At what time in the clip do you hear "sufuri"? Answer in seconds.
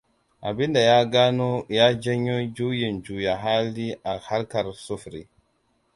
4.85-5.21